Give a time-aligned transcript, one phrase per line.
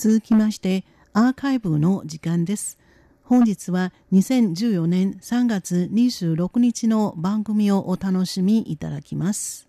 [0.00, 2.78] 続きましてアーカイブの時間です。
[3.22, 9.68] 本日は2014年3月26日の番組をお楽しみいただきます。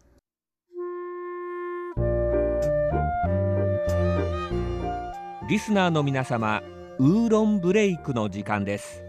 [5.50, 6.64] リスナーの皆様、
[6.98, 9.04] ウーロンブレイクの時間です。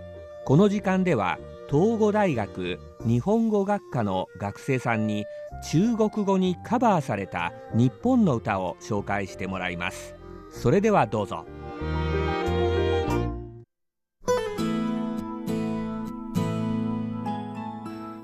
[0.44, 1.38] この時間では、
[1.70, 5.24] 東語大学日本語学科の学生さんに
[5.70, 10.16] 中国語にカバーされた日本の歌を紹介してもらいます。
[10.52, 11.44] それではどうぞ。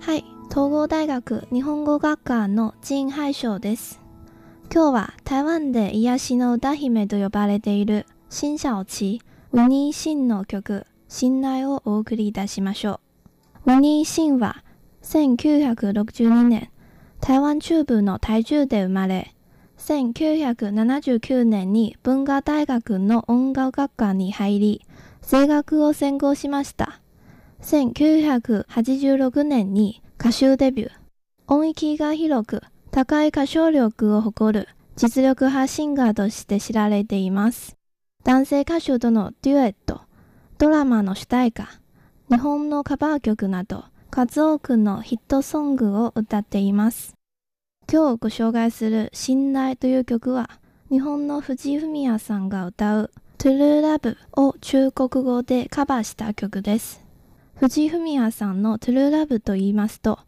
[0.01, 4.01] はい、東郷大学日本語学科の陳海翔です。
[4.73, 9.23] 今日は台湾で癒しの歌姫と呼ばれている新小琪、
[9.53, 13.01] ウニーシンの曲、信頼をお送りいたしましょ
[13.65, 13.73] う。
[13.73, 14.63] ウニーシンは
[15.03, 16.71] 1962年、
[17.21, 19.35] 台湾中部の台中で生まれ、
[19.89, 24.87] 1979年に文化大学の音楽学科に入り、
[25.23, 27.01] 声楽を専攻しました。
[27.63, 30.91] 1986年に歌手デビュー。
[31.47, 37.77] 音域が広く高い歌唱力を誇る実力派シンガーとして知られています。
[38.25, 40.03] 男性歌手とのデュエット、
[40.59, 41.67] ドラマの主題歌、
[42.31, 47.18] 日本のカバー曲など数多くのヒットソングを歌っています。
[47.91, 50.51] 今日ご紹介する信頼という曲は、
[50.91, 57.03] 日本の藤井フミヤさんが歌う True Love を中国語でカバーした曲です。
[57.55, 60.19] 藤井フミヤさんの True Love と言いますと、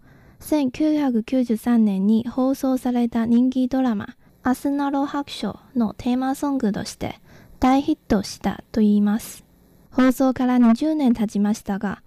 [0.41, 7.20] 1993年に放送された人気ドラマ、アスナロ白書のテーマソングとして
[7.58, 9.44] 大ヒットしたと言います。
[9.91, 12.03] 放送から20年経ちましたが、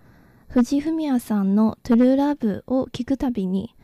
[0.47, 3.75] 藤井フミヤさんの True Love を聴くたびに、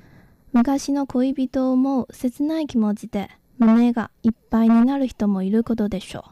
[0.52, 6.32] 昔の恋人を思う切ない気持ちで胸がいっぱいになる人もいることでしょう。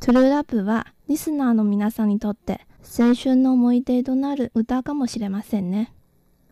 [0.00, 5.94] トゥルーラップはリスナーの皆さんにとって青春の思い出となる歌かもしれませんね。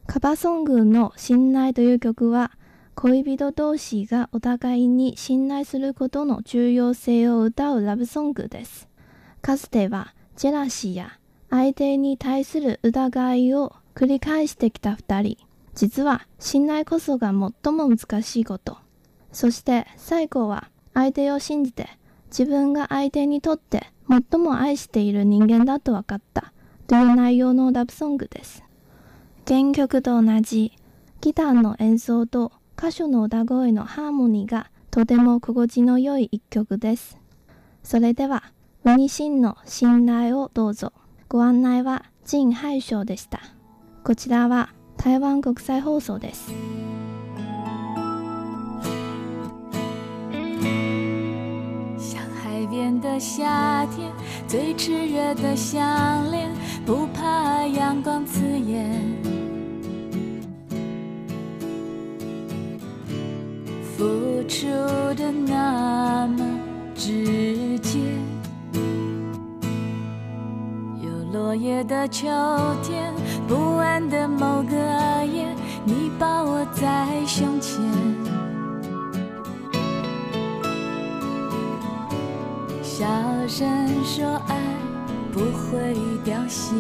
[0.07, 2.53] カバソングの信頼という曲は
[2.95, 8.89] 恋人同士がお互いに信頼することの重要性を歌うラブソングです。
[9.43, 11.19] かつてはジェラシーや
[11.51, 15.52] 相手に対する疑いを繰り返してきた二人。
[15.75, 18.79] 実は信頼こそが最も難しいこと。
[19.33, 21.89] そして最後は相手を信じて
[22.27, 26.53] 自分が相手にとって最も愛している人間だと分かった
[26.87, 28.63] という内容のラブソングです。
[29.47, 30.73] 原曲と同じ
[31.21, 37.19] ギターの演奏と歌手の歌声のハーモニーがとても心地の良い一曲です。
[37.83, 38.43] それでは、
[38.85, 40.93] ウニシンの信頼をどうぞ。
[41.29, 43.41] ご案内は陳海翔でした。
[44.05, 46.53] こちらは台湾国際放送です。
[51.99, 54.13] 像海边的夏天，
[54.47, 56.49] 最炽热的项链，
[56.87, 59.03] 不怕阳光刺眼。
[63.99, 64.05] 付
[64.47, 64.69] 出
[65.17, 66.45] 的那么
[66.95, 67.42] 直
[71.63, 72.27] 落叶的秋
[72.83, 73.15] 天，
[73.47, 74.75] 不安的某个
[75.25, 75.47] 夜，
[75.85, 77.81] 你抱我在胸前，
[82.83, 83.07] 小
[83.47, 84.59] 声说爱
[85.33, 86.75] 不会凋谢。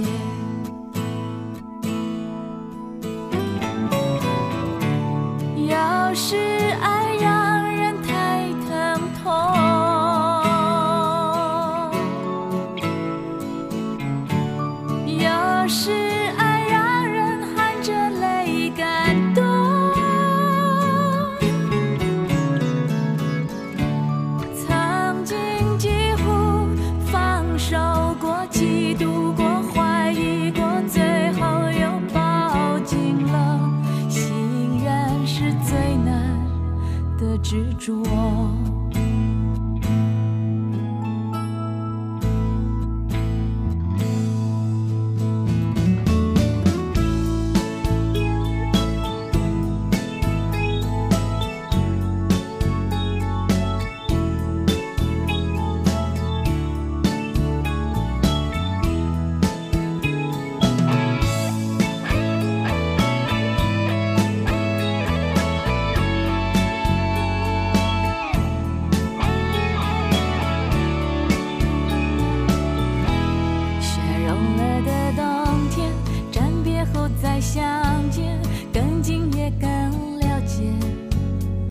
[37.42, 38.81] 执着。